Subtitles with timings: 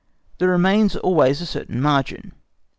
[0.39, 2.31] There remains always a certain margin.